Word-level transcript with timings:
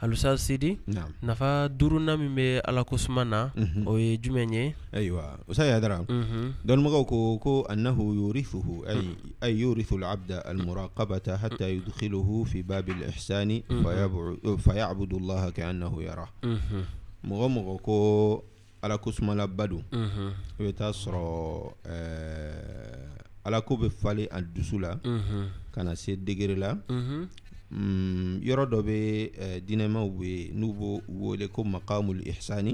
alusa 0.00 0.36
sidi 0.38 0.76
Naam. 0.86 1.12
nafa 1.24 1.68
duurunan 1.72 2.20
min 2.20 2.32
bɛ 2.36 2.46
ala 2.64 2.84
mhm. 2.84 2.84
mhm. 2.84 2.90
ko 2.92 2.94
suma 3.00 3.24
na 3.24 3.50
Mhm. 3.56 3.86
o 3.88 3.96
ye 3.96 4.18
jumɛn 4.20 4.52
ye 4.52 4.74
ايوه 4.92 5.48
استاذ 5.48 5.80
هدران 5.80 6.04
Mhm. 6.04 6.40
دون 6.64 6.80
مغوكو 6.84 7.38
كو 7.38 7.54
أنه 7.70 7.96
يورثه 8.14 8.66
أي, 8.88 9.00
أي 9.42 9.54
يورث 9.60 9.92
العبد 9.92 10.32
المراقبة 10.48 11.36
حتى 11.36 11.66
يدخله 11.80 12.44
في 12.44 12.62
باب 12.62 12.88
الإحسان 12.88 13.50
مم. 13.70 13.82
فيبع- 13.82 14.58
فيعبد 14.60 15.12
الله 15.16 15.50
كأنه 15.50 15.92
يراه 16.02 16.30
Mhm. 16.44 16.80
مغو 17.24 17.48
مغو 17.48 17.76
كو 17.80 17.96
على 18.84 18.96
كسم 19.00 19.32
لبدو 19.32 19.80
Mhm. 19.96 20.60
يتسر 20.60 21.16
على 23.46 23.58
كو 23.64 23.74
بفالي 23.80 24.28
الدسولة 24.32 24.92
Mhm. 25.04 25.42
كان 25.72 25.88
سي 25.96 26.14
ديغري 26.20 26.54
لا 26.54 26.76
Mhm. 26.90 27.45
Mm, 27.72 28.40
yɔrɔ 28.46 28.64
dɔ 28.70 28.78
bɛ 28.86 28.96
dinɛmaw 29.66 30.06
bɛ 30.16 30.26
yen 30.26 30.60
n'u 30.60 30.68
b'o 30.72 31.02
wele 31.08 31.48
ko 31.48 31.64
makamul 31.64 32.22
ihsani 32.22 32.72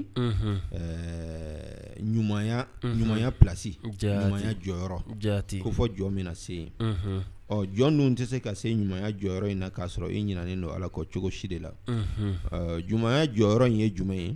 ɲumanya 2.13 2.67
ɲumanya 2.97 3.31
pilasi 3.39 3.75
ɲumanya 3.81 4.51
jɔyɔrɔ 4.63 5.61
ko 5.63 5.69
fɔ 5.71 5.85
jɔ 5.97 6.11
min 6.13 6.25
na 6.25 6.33
se 6.35 6.53
yen 6.79 7.23
ɔ 7.53 7.61
jɔn 7.77 7.97
dun 7.97 8.15
tɛ 8.15 8.25
se 8.25 8.39
ka 8.39 8.53
se 8.55 8.67
ɲumanya 8.69 9.11
jɔyɔrɔ 9.11 9.51
in 9.51 9.59
na 9.59 9.69
k'a 9.69 9.87
sɔrɔ 9.87 10.09
i 10.09 10.19
ɲinanen 10.23 10.61
don 10.61 10.71
ala 10.75 10.87
kɔ 10.89 11.05
cogo 11.11 11.29
si 11.31 11.47
de 11.47 11.59
la 11.59 11.71
ɲumanya 12.87 13.27
jɔyɔrɔ 13.35 13.67
in 13.67 13.79
ye 13.79 13.89
jumɛn 13.95 14.19
ye 14.19 14.33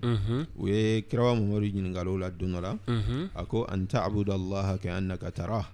u 0.58 0.68
ye 0.68 1.02
kiraba 1.10 1.34
mamadu 1.36 1.66
ɲininkaliw 1.72 2.18
la 2.20 2.30
don 2.32 2.52
dɔ 2.54 2.62
la 2.62 2.72
a 3.36 3.46
ko 3.46 3.66
an 3.66 3.88
ta 3.88 4.04
abudalaha 4.08 4.78
kɛ 4.80 4.90
an 4.98 5.08
naka 5.08 5.32
tara 5.32 5.66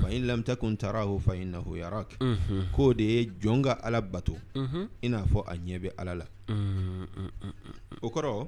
fa 0.00 0.08
in 0.10 0.26
lam 0.26 0.42
takun 0.42 0.76
tarahu 0.76 1.20
fa 1.20 1.32
in 1.34 1.52
yarak 1.76 2.16
k'o 2.74 2.92
de 2.96 3.04
ye 3.04 3.26
jɔn 3.40 3.62
ka 3.62 3.78
ala 3.82 4.00
bato 4.02 4.34
i 5.02 5.08
n'a 5.08 5.24
fɔ 5.26 5.40
a 5.46 5.54
ɲɛ 5.56 5.78
bɛ 5.82 5.90
ala 5.98 6.14
la 6.14 6.24
o 8.02 8.08
kɔrɔ 8.10 8.46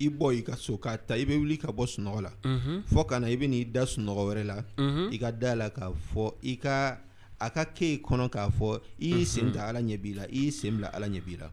i 0.00 0.08
bɔ 0.10 0.34
i 0.36 0.42
ka 0.42 0.56
so 0.56 0.76
k'a 0.76 0.98
ta 1.06 1.14
i 1.16 1.24
bɛ 1.24 1.38
wuli 1.38 1.56
ka 1.58 1.68
bɔ 1.72 1.84
sunɔgɔ 1.86 2.20
la 2.22 2.30
fɔ 2.92 3.06
ka 3.08 3.18
na 3.20 3.28
i 3.28 3.36
bɛ 3.36 3.46
n'i 3.48 3.72
da 3.72 3.84
sunɔgɔ 3.86 4.22
wɛrɛ 4.28 4.44
la 4.44 4.56
i 5.10 5.16
ka 5.16 5.30
da 5.32 5.54
la 5.54 5.70
k'a 5.70 5.90
fɔ 6.12 6.34
i 6.42 6.56
ka 6.58 6.98
a 7.44 7.50
ka 7.50 7.64
kɛ 7.64 8.00
kɔnɔ 8.00 8.28
k'a 8.32 8.48
fɔ 8.50 8.80
i 9.00 9.08
y'i 9.10 9.24
sen 9.26 9.52
ta 9.52 9.66
ala 9.68 9.80
ɲɛ 9.80 9.96
b'i 10.02 10.14
la 10.18 10.22
i 10.26 10.40
y'i 10.44 10.50
sen 10.50 10.76
bila 10.76 10.88
ala 10.94 11.06
ɲɛ 11.06 11.20
b'i 11.26 11.36
la 11.42 11.48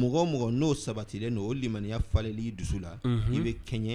mɔgɔ 0.00 0.20
mɔgɔ 0.32 0.48
n'o 0.52 0.74
sabatilen 0.74 1.32
no 1.34 1.40
o 1.48 1.52
limaniya 1.54 1.98
falenli 2.12 2.52
dusu 2.56 2.78
la 2.80 2.92
i 3.36 3.38
be 3.44 3.52
kɛɲɛ 3.68 3.94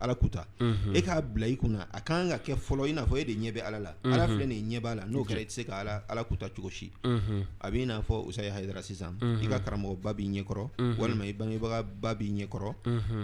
ala 0.00 0.14
kuta 0.14 0.46
mhm. 0.60 0.96
e 0.96 1.00
k'a 1.06 1.22
bila 1.22 1.46
i 1.46 1.56
kunna 1.56 1.86
a 1.92 2.00
kan 2.02 2.28
ka 2.30 2.38
kɛ 2.42 2.56
fɔlɔ 2.58 2.88
i 2.90 2.92
n'a 2.98 3.06
fɔ 3.06 3.14
e 3.22 3.24
de 3.24 3.34
ɲɛ 3.38 3.50
bɛ 3.54 3.60
ala 3.62 3.78
la 3.78 3.90
mhm. 4.02 4.12
ala 4.12 4.26
filɛ 4.26 4.46
nin 4.46 4.66
ɲɛ 4.70 4.78
b'a 4.82 4.94
la 4.98 5.02
n'o 5.06 5.22
kɛra 5.24 5.40
i 5.40 5.46
tɛ 5.46 5.52
se 5.54 5.62
ka 5.64 5.78
ala 5.80 6.02
ala 6.10 6.24
kuta 6.26 6.48
cogo 6.50 6.70
si 6.70 6.90
mhm. 7.02 7.46
a 7.62 7.70
b'i 7.70 7.86
n'a 7.86 8.02
fɔ 8.02 8.14
usa 8.26 8.42
hayidara 8.42 8.82
sisan 8.82 9.14
i 9.42 9.46
ka 9.46 9.58
karamɔgɔba 9.62 10.10
b'i 10.18 10.28
ɲɛkɔrɔ 10.42 10.96
walima 10.98 11.24
i 11.26 11.32
bangebaga 11.32 11.82
ba 12.00 12.14
b'i 12.14 12.30
ɲɛkɔrɔ 12.46 12.70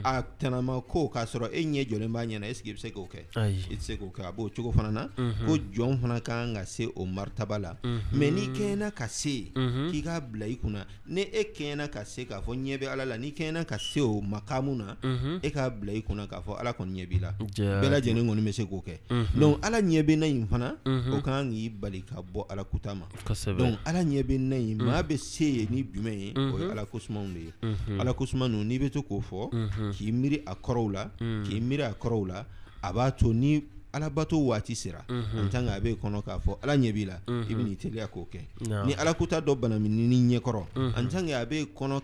a 0.06 0.22
tɛnɛma 0.38 0.78
ko 0.86 1.10
k'a 1.10 1.26
sɔrɔ 1.26 1.50
e 1.52 1.60
ɲɛ 1.66 1.82
jɔlen 1.90 2.12
b'a 2.12 2.24
ɲɛna 2.26 2.46
eseke 2.50 2.68
i 2.70 2.74
bɛ 2.78 2.78
se 2.78 2.90
k'o 2.94 3.08
kɛ 3.10 3.20
i 3.42 3.74
tɛ 3.74 3.82
se 3.82 3.94
k'o 3.98 4.12
kɛ 4.14 4.28
a 4.30 4.30
b'o 4.32 4.46
cogo 4.54 4.70
fana 4.72 4.92
na 4.94 5.02
ko 5.16 5.56
jɔn 5.74 5.98
fana 6.00 6.20
kan 6.22 6.54
ka 6.54 6.64
se 6.66 6.86
o 6.86 7.02
maritaba 7.04 7.58
la 7.60 7.74
ma 7.82 8.26
n'i 8.30 8.46
kɛɲɛna 8.54 8.94
ka 8.94 9.06
se 9.10 9.50
k'i 9.54 10.00
k'a 10.06 10.20
bila 10.30 10.46
i 10.46 10.54
kunna 10.56 10.86
ni 11.10 11.22
e 11.34 11.44
kɛɲɛna 11.54 11.90
ka 11.90 12.04
se 12.06 12.24
k'a 12.30 12.38
fɔ 12.46 12.54
ɲɛ 12.56 12.78
bɛ 12.80 12.86
ala 12.94 13.04
la 13.04 13.16
n'i 13.18 13.34
kɛɲɛna 13.34 13.66
ka 13.66 13.74
se 13.76 13.98
o 14.00 14.20
makamu 14.22 14.76
na 14.78 14.92
e 15.42 15.50
k'a 15.50 15.66
bila 15.74 15.92
i 15.92 16.00
kunna 16.06 16.26
k'a 16.30 16.38
fɔ 16.42 16.59
ala 16.60 16.72
kɔni 16.72 16.92
ɲɛ 16.96 17.06
b'i 17.08 17.18
la 17.18 17.30
bɛɛ 17.82 17.88
lajɛlen 17.90 18.26
kɔni 18.28 18.42
bɛ 18.44 18.52
se 18.52 18.62
k'o 18.66 18.80
kɛ 18.80 18.94
ala 19.64 19.80
ɲɛ 19.80 20.02
bɛ 20.06 20.14
na 20.18 20.26
in 20.26 20.46
fana 20.46 20.76
bali 21.80 22.02
ka 22.04 22.16
ala 22.48 22.64
kutama 22.64 23.06
ma 23.58 23.76
ala 23.86 24.00
ɲɛ 24.02 24.22
bɛ 24.28 24.34
na 24.38 24.56
se 25.18 25.66
ni 25.70 25.82
jumɛn 25.84 26.18
ye 26.20 26.32
ala 27.98 28.12
ala 28.12 28.48
n'i 28.66 28.78
bɛ 28.78 28.90
to 28.92 29.02
k'o 29.02 29.50
k'i 29.94 30.12
miiri 30.12 30.42
a 30.46 30.54
kɔrɔw 30.54 30.92
la 30.92 31.10
k'i 31.18 31.60
miiri 31.60 31.82
a 31.88 31.92
kɔrɔw 31.94 32.26
la 32.28 32.44
a 32.82 32.92
b'a 32.92 33.10
to 33.14 33.32
ni 33.34 33.62
alabato 33.92 34.38
waati 34.42 34.74
sera 34.76 35.02
an 35.08 35.48
tan 35.50 35.68
a 35.68 35.80
bɛ 35.80 35.96
kɔnɔ 35.98 36.22
k'a 36.24 36.38
fɔ 36.40 36.62
ala 36.62 36.74
ɲɛ 36.76 36.92
b'i 36.92 37.06
la 37.06 37.14
i 37.48 37.52
bɛ 37.54 37.76
teliya 37.78 38.08
k'o 38.08 38.26
kɛ 38.30 38.40
ni 38.86 38.94
alakuta 38.94 39.40
dɔ 39.42 39.54
banaini 39.58 40.38
ɲɛkɔrɔ 40.40 40.64
an 40.96 41.08
tan 41.08 41.28
a 41.32 41.44
bɛ 41.46 41.72
kɔnɔ 41.74 42.02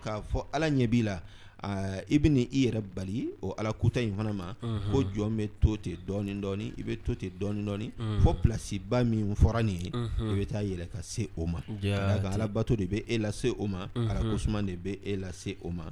ala 0.53 0.67
ɲɛ 0.69 1.21
i 1.63 2.17
bɛ 2.19 2.29
i 2.29 2.47
yɛrɛ 2.67 2.81
bali 2.95 3.29
o 3.41 3.53
ala 3.57 3.73
kuta 3.73 3.99
in 4.01 4.15
fana 4.15 4.33
ma 4.35 4.53
ko 4.91 5.01
jɔn 5.13 5.35
bɛ 5.37 5.49
to 5.59 5.77
ten 5.77 5.97
dɔɔnin 6.07 6.41
dɔɔnin 6.41 6.73
i 6.77 6.83
bɛ 6.83 7.03
to 7.03 7.15
ten 7.15 7.31
dɔɔnin 7.39 7.65
dɔɔnin 7.65 7.91
fo 8.23 8.33
plasiba 8.33 9.03
min 9.05 9.33
fɔra 9.35 9.63
nin 9.65 9.79
ye 9.81 9.91
i 9.91 10.35
bɛ 10.37 10.47
taa 10.47 10.59
yɛlɛ 10.63 10.87
ka 10.91 11.01
se 11.01 11.27
o 11.35 11.47
ma 11.47 11.59
ka 11.61 12.31
alabato 12.31 12.75
de 12.77 12.85
bɛ 12.85 13.03
e 13.07 13.17
lase 13.17 13.47
o 13.57 13.67
ma 13.67 13.87
ala 13.95 14.21
ko 14.21 14.37
tasuma 14.37 14.61
de 14.65 14.75
bɛ 14.75 14.99
e 15.03 15.15
lase 15.17 15.55
o 15.63 15.69
ma 15.71 15.85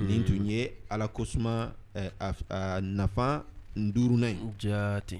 nin 0.00 0.24
tun 0.24 0.46
ye 0.46 0.72
ala 0.90 1.08
ko 1.08 1.24
nafa 2.82 3.44
duurunan 3.76 4.30
in 4.40 4.52
jaate 4.58 5.18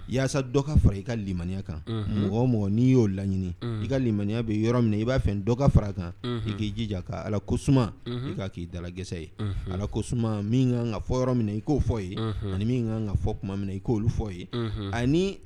ye 0.09 0.19
yaasa 0.19 0.43
dɔ 0.43 0.63
ka 0.67 0.75
fara 0.77 0.97
i 0.99 1.03
ka 1.07 1.13
limaniya 1.15 1.63
kan 1.63 1.79
mɔgɔ 1.87 2.35
mɔgɔ 2.51 2.69
n'i 2.75 2.87
y'o 2.91 3.07
laɲini 3.07 3.55
i 3.63 3.87
ka 3.87 3.95
limaniya 3.99 4.43
bɛ 4.43 4.53
yɔrɔ 4.59 4.83
min 4.83 4.91
na 4.91 4.99
i 4.99 5.05
b'a 5.07 5.23
fɛ 5.23 5.45
dɔ 5.45 5.55
ka 5.57 5.69
fara 5.69 5.93
kan 5.93 6.13
i 6.25 6.51
k'i 6.59 6.73
jija 6.75 7.05
ka 7.07 7.23
ala 7.27 7.39
ko 7.39 7.55
i 7.55 8.35
ka 8.35 8.49
k'i 8.51 8.67
dala 8.67 8.89
ye 8.91 9.31
ala 9.71 9.87
ko 9.87 10.03
suma 10.03 10.43
min 10.43 10.73
kan 10.75 10.91
ka 10.95 10.99
fɔ 10.99 11.15
yɔrɔ 11.23 11.35
min 11.39 11.47
na 11.47 11.53
i 11.53 11.61
k'o 11.63 11.79
fɔ 11.79 11.97
ye 12.11 12.19
ani 12.53 12.65
min 12.65 12.87
kan 12.91 13.07
ka 13.07 13.15
fɔ 13.23 13.39
tuma 13.41 13.57
min 13.57 13.67
na 13.71 13.73
i 13.75 13.79
k'olu 13.81 14.09
fɔ 14.11 14.27
ye 14.35 14.45
ani 14.91 15.39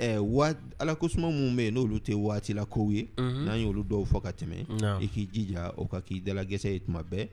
ala 0.81 0.97
ko 0.97 1.09
suma 1.13 1.29
minnu 1.29 1.53
bɛ 1.53 1.69
n'olu 1.71 2.01
tɛ 2.01 2.15
waati 2.17 2.55
kow 2.71 2.89
ye 2.89 3.11
n'an 3.19 3.59
y'olu 3.61 3.85
dɔw 3.85 4.05
fɔ 4.09 4.23
ka 4.23 4.31
tɛmɛ 4.33 4.81
i 5.05 5.09
k'i 5.13 5.29
jija 5.29 5.75
o 5.77 5.85
ka 5.85 6.01
k'i 6.01 6.25
dala 6.25 6.43
ye 6.49 6.57
tuma 6.81 7.05
bɛɛ 7.05 7.29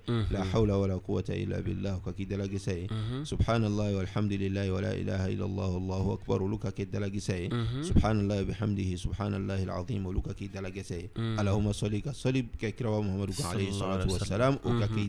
حول 0.49 0.71
ولا 0.71 0.97
قوة 0.97 1.23
إلا 1.29 1.59
بالله 1.59 2.01
لا 2.29 2.45
جسائي 2.45 2.87
سبحان 3.23 3.65
الله 3.65 3.97
والحمد 3.97 4.33
لله 4.33 4.71
ولا 4.71 4.93
إله 4.93 5.21
إلا 5.33 5.45
الله 5.45 5.77
الله 5.77 6.03
أكبر 6.13 6.39
لك 6.47 6.65
كدلق 6.73 7.17
سي 7.17 7.49
سبحان 7.85 8.17
الله 8.25 8.39
بحمده 8.49 8.89
سبحان 8.95 9.33
الله 9.33 9.59
العظيم 9.63 10.03
لك 10.11 10.29
لا 10.57 10.69
جسائي 10.69 11.07
اللهم 11.17 11.71
صل 11.71 11.93
صلب 12.13 12.45
ككروا 12.61 13.01
محمد 13.05 13.33
عليه 13.45 13.69
الصلاة 13.69 14.05
والسلام 14.11 14.53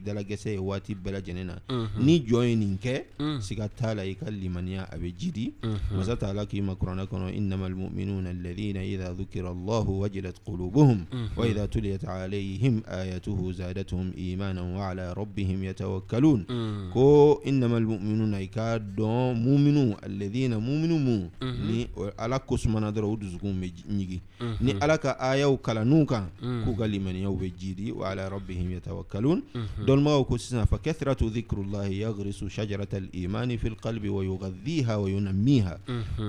لا 0.07 0.23
جسائي 0.29 0.59
واتي 0.59 0.95
بلا 0.95 1.21
جننا 1.25 1.57
ني 1.99 2.19
جوينينك 2.19 2.87
سيكتالا 3.41 4.05
من 4.55 4.69
يا 4.69 4.85
أبي 4.95 5.11
جدي 5.21 5.47
وزتالا 5.97 6.45
كيما 6.45 6.75
قرآن 6.81 7.09
إنما 7.29 7.67
المؤمنون 7.67 8.27
الذين 8.27 8.77
إذا 8.77 9.13
ذكر 9.17 9.51
الله 9.53 9.85
وجلت 9.89 10.37
قلوبهم 10.47 10.99
وإذا 11.37 11.65
تليت 11.67 12.05
عليهم 12.05 12.83
آياته 12.89 13.39
زادتهم 13.53 14.07
إيمانا 14.19 14.63
وعلى 14.77 15.15
rabbihim 15.21 15.65
yatawakkalun 15.69 16.49
mm. 16.49 16.91
ko 16.97 17.41
innamal 17.45 17.85
mu'minuna 17.85 18.41
i 18.41 18.49
k'a 18.49 18.81
dɔn 18.81 19.37
muminu 19.37 19.95
alladhina 20.01 20.57
muminu 20.61 20.97
mu 20.99 21.17
mm-hmm. 21.41 21.65
ni 21.69 21.87
ala 22.17 22.39
kosumana 22.41 22.91
dɔrɔn 22.91 23.13
u 23.13 23.17
dusukun 23.17 23.55
bɛ 23.61 23.67
ɲigi 23.87 24.21
mm-hmm. 24.41 24.57
ni 24.65 24.71
ala 24.81 24.97
ka 24.99 25.17
ayaw 25.21 25.53
kalann'u 25.61 26.07
kan 26.09 26.31
mm. 26.41 26.65
k'u 26.65 26.73
ka 26.79 26.87
limaniyaw 26.89 27.35
bɛ 27.37 27.49
jidi 27.53 27.93
wa 27.93 28.09
ala 28.11 28.29
rabbihim 28.29 28.73
yatawakkalun 28.81 29.45
mm-hmm. 29.53 29.85
dɔnnibagaw 29.87 30.25
ko 30.27 30.37
sisan 30.41 30.67
fa 30.67 30.79
kathratu 30.81 31.29
dhikrullahi 31.31 32.01
yaghrisu 32.01 32.49
shajarata 32.49 32.97
al-imani 32.97 33.59
fil 33.61 33.77
wa 33.85 34.23
yughadhiha 34.25 34.97
wa 34.99 35.09
yunammiha 35.09 35.77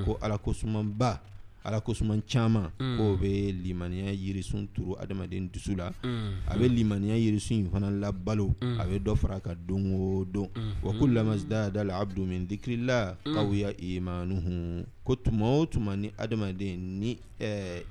ko 0.05 0.17
ala 0.21 0.35
kosumanba 0.37 1.19
ala 1.63 1.81
ko 1.81 1.93
suman 1.93 2.21
caman 2.25 2.73
hmm. 2.77 2.97
k'o 2.97 3.05
bɛ 3.21 3.53
limaniya 3.53 4.09
yirisun 4.11 4.65
turu 4.73 4.97
adamaden 4.97 5.45
dusu 5.51 5.75
la 5.77 5.93
hmm. 6.01 6.47
a 6.49 6.57
bɛ 6.57 6.65
limaniya 6.67 7.15
yirisun 7.17 7.57
in 7.65 7.69
fana 7.69 7.91
labalo 7.93 8.49
hmm. 8.61 8.79
a 8.81 8.83
bɛ 8.89 8.97
dɔ 9.03 9.13
fara 9.15 9.37
ka 9.39 9.53
don 9.67 9.93
o 9.93 10.25
don 10.25 10.49
wa 10.81 10.91
ko 10.97 11.05
lamasdada 11.05 11.83
la 11.85 12.01
abudu 12.01 12.25
dikirila 12.49 13.15
kawuya 13.23 13.73
imanuhu 13.77 14.85
ko 15.05 15.13
tuma 15.15 15.45
o 15.53 15.65
tuma 15.69 15.95
ni 15.95 16.09
adamaden 16.17 16.99
ni 16.99 17.19
ɛɛ 17.39 17.83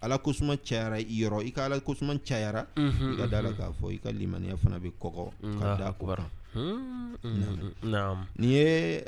ala 0.00 0.18
kosuma 0.22 0.54
cayara 0.56 0.98
i 1.00 1.04
yɔrɔ 1.24 1.46
i 1.48 1.50
ka 1.50 1.64
ala 1.64 1.80
kosuma 1.80 2.12
cayara 2.20 2.66
i 2.76 3.16
ka 3.16 3.26
da 3.26 3.40
la 3.42 3.50
k'a 3.56 3.72
fɔ 3.72 3.86
i 3.96 3.98
ka 3.98 4.10
limaniya 4.12 4.56
fana 4.60 4.76
bɛ 4.78 4.92
kɔkɔ 5.00 5.26
ka 5.58 5.76
da 5.80 5.92
ko 5.96 6.04
kan 6.14 6.24
نعم 6.54 7.72
نعم 7.84 8.16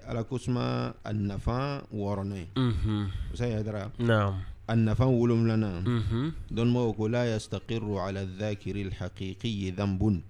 على 0.06 0.22
كوسما 0.30 0.94
النفا 1.06 1.82
ورني 1.92 2.46
سيدرا 3.34 3.90
نعم 3.98 4.34
النفا 4.70 5.04
ولم 5.04 5.48
لنا 5.48 6.02
دون 6.50 6.68
موكو 6.72 7.06
لا 7.06 7.34
يستقر 7.36 7.96
على 7.96 8.22
الذاكر 8.22 8.76
الحقيقي 8.76 9.70
ذنب 9.70 10.20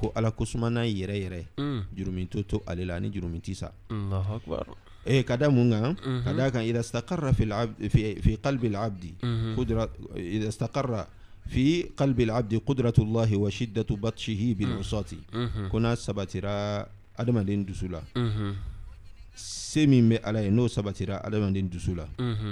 كو 0.00 0.12
على 0.16 0.30
كوسما 0.30 0.68
نيريري 0.68 1.44
جرمين 1.96 2.28
توتو 2.28 2.60
أليلاني 2.70 3.08
جرمين 3.08 3.42
تيسا 3.42 3.72
الله 3.90 4.36
أكبر 4.36 4.66
إيه 5.06 5.22
كذا 5.22 5.48
مونا 5.48 5.92
كذا 6.24 6.48
كان 6.48 6.62
إذا 6.62 6.80
استقر 6.80 7.32
في 7.32 7.44
العبد 7.44 7.86
في 7.88 8.14
في 8.22 8.36
قلب 8.36 8.64
العبد 8.64 9.06
قدرة 9.56 9.88
إذا 10.16 10.48
استقر 10.48 11.06
في 11.48 11.82
قلب 11.96 12.20
العبد 12.20 12.54
قدرة 12.66 12.94
الله 12.98 13.36
وشدة 13.36 13.86
بطشه 13.90 14.54
بالعصاة 14.58 15.10
كنا 15.72 15.94
سباترا 15.94 16.86
أدم 17.18 17.38
لين 17.38 17.64
دسولا 17.64 18.02
سمين 19.70 20.08
بألاي 20.08 20.50
نو 20.50 20.68
سباترا 20.68 21.26
أدم 21.28 21.46
لين 21.54 21.68
دسولا 21.70 22.06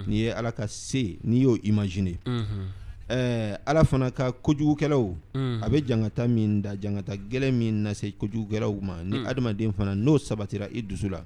نيه 0.06 0.41
ألاكا 0.41 0.67
سي 0.67 1.19
نيو 1.25 1.58
إيماجيني 1.64 2.17
ɛɛ 3.09 3.59
ala 3.67 3.85
fana 3.85 4.11
ka 4.11 4.33
kojugukɛlaw 4.33 5.15
a 5.61 5.69
bɛ 5.69 5.85
jangata 5.87 6.27
min 6.29 6.62
da 6.62 6.75
jangata 6.77 7.17
gɛlɛ 7.17 7.53
min 7.53 7.83
nase 7.83 8.15
kojugukɛlaw 8.19 8.81
ma 8.81 9.03
ni 9.05 9.19
adamaden 9.27 9.73
fana 9.75 9.95
n'o 9.95 10.19
sabatira 10.19 10.67
i 10.73 10.81
dusu 10.83 11.09
la 11.11 11.21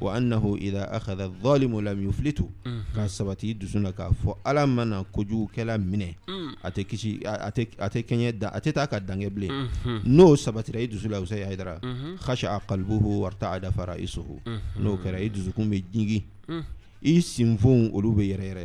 wa 0.00 0.14
annahu 0.14 0.56
idha 0.58 0.88
akhadha 0.90 1.28
dhalimu 1.42 1.80
lam 1.84 2.02
yuflitu 2.02 2.48
ka 2.94 3.02
sabati 3.08 3.50
i 3.50 3.54
dusu 3.54 3.78
la 3.82 3.92
k'a 3.92 4.10
fɔ 4.24 4.36
ala 4.44 4.66
mana 4.66 5.04
kojugukɛla 5.04 5.76
minɛ 5.78 6.14
a 6.62 6.70
tɛ 6.70 6.86
kisi 6.86 7.20
a 7.26 7.50
tɛ 7.52 7.68
kɛɲɛ 8.06 8.38
da 8.38 8.48
a 8.54 8.60
tɛ 8.60 8.72
taa 8.72 8.86
ka 8.86 8.98
dange 9.00 9.28
bilen 9.34 9.68
n'o 10.06 10.34
sabatira 10.36 10.80
i 10.80 10.86
dusu 10.88 11.08
la 11.10 11.18
Usayi 11.20 11.44
Hayidara 11.46 11.80
khasha'a 12.24 12.60
qalbuhu 12.66 13.20
warta'a 13.20 13.60
dafara 13.60 13.98
isuhu 13.98 14.40
n'o 14.80 14.96
kɛra 15.02 15.20
i 15.20 15.28
dusukun 15.28 15.68
bɛ 15.68 15.84
jigi 15.92 16.24
i 17.06 17.22
sinfinw 17.30 17.82
olu 17.96 18.10
bɛ 18.16 18.22
yɛrɛ 18.30 18.44
yɛrɛ 18.48 18.64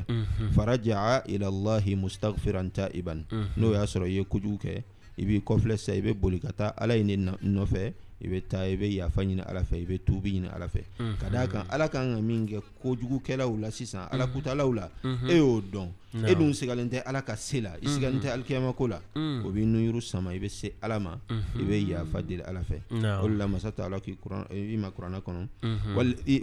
faraja 0.55 1.21
ilalahi 1.33 1.93
mustaghfiran 2.03 2.69
taiban 2.75 3.19
n'o 3.57 3.73
y'a 3.73 3.85
sɔrɔ 3.91 4.05
i 4.09 4.15
ye 4.17 4.23
kojugu 4.29 4.57
kɛ 4.63 4.71
i 5.17 5.25
b'i 5.25 5.41
kɔfilɛ 5.41 5.77
sisan 5.77 5.95
i 5.97 6.01
bɛ 6.01 6.13
boli 6.19 6.39
ka 6.39 6.51
taa 6.53 6.73
ala 6.77 6.95
ye 6.95 7.03
ne 7.03 7.15
nɔfɛ 7.15 7.93
i 8.21 8.27
bɛ 8.27 8.41
taa 8.47 8.63
i 8.65 8.75
bɛ 8.77 8.87
yafa 8.95 9.21
ɲini 9.23 9.41
ala 9.45 9.61
fɛ 9.63 9.75
i 9.81 9.85
bɛ 9.85 9.99
tubi 10.05 10.31
ɲini 10.31 10.49
ala 10.55 10.67
fɛ 10.67 10.81
ka 11.19 11.29
d'a 11.29 11.47
kan 11.47 11.65
ala 11.69 11.89
kan 11.89 12.15
ka 12.15 12.21
min 12.21 12.47
kɛ 12.47 12.61
kojugukɛlaw 12.81 13.57
la 13.59 13.69
sisan 13.71 14.07
ala 14.11 14.27
kutalaw 14.27 14.73
la 14.73 14.89
e 15.29 15.35
y'o 15.37 15.61
dɔn 15.61 15.87
e 16.25 16.33
dun 16.33 16.53
sigalen 16.53 16.89
tɛ 16.89 17.03
ala 17.05 17.21
ka 17.21 17.35
se 17.35 17.61
la 17.61 17.75
i 17.81 17.85
sigalen 17.87 18.19
tɛ 18.21 18.31
alikiyama 18.31 18.73
ko 18.75 18.87
la 18.87 18.99
o 19.15 19.49
b'i 19.51 19.65
nuyuru 19.65 20.01
sama 20.01 20.31
i 20.33 20.39
bɛ 20.39 20.49
se 20.49 20.73
ala 20.81 20.99
ma 20.99 21.15
i 21.29 21.61
bɛ 21.61 21.87
yafa 21.89 22.21
deli 22.23 22.41
ala 22.41 22.61
fɛ 22.61 22.77
o 23.21 23.27
de 23.29 23.35
la 23.35 23.45
masa 23.47 23.71
ta 23.71 23.85
ala 23.85 23.99
k'i 23.99 24.17
i 24.49 24.77
ma 24.77 24.89
kuranɛ 24.89 25.21
kɔnɔ 25.21 25.47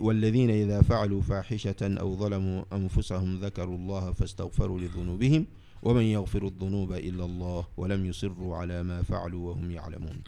والذين 0.00 0.50
إذا 0.50 0.82
فعلوا 0.82 1.22
فاحشة 1.22 1.82
أو 1.98 2.16
ظلموا 2.16 2.64
أنفسهم 2.72 3.40
ذكروا 3.40 3.76
الله 3.76 4.12
فاستغفروا 4.12 4.78
لذنوبهم 4.80 5.46
ومن 5.82 6.02
يغفر 6.04 6.46
الذنوب 6.46 6.92
إلا 6.92 7.24
الله 7.24 7.62
ولم 7.76 8.06
يصروا 8.06 8.56
على 8.56 8.82
ما 8.82 9.02
فعلوا 9.02 9.48
وهم 9.48 9.70
يعلمون 9.70 10.18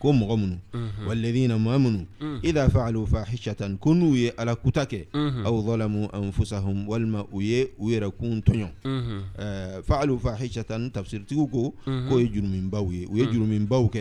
كم 0.00 0.22
آه. 0.22 0.24
غمنوا 0.26 0.58
والذين 1.06 1.54
مؤمنوا 1.54 2.04
إذا 2.44 2.68
فعلوا 2.68 3.06
فاحشة 3.06 3.76
كنوا 3.80 4.30
على 4.40 4.54
كتك 4.54 5.08
أو 5.46 5.62
ظلموا 5.62 6.18
أنفسهم 6.18 6.88
والماء 6.88 7.28
ويركون 7.78 8.44
تنيون 8.44 8.70
آه، 8.86 9.80
فعلوا 9.80 10.18
فاحشة 10.18 10.88
تفسير 10.88 11.22
تيوكو 11.22 11.72
كو 12.08 12.18
يجر 12.18 12.42
من 12.42 12.70
باوي 12.70 13.06
ويجر 13.06 13.38
من 13.40 13.66
باوك 13.66 13.96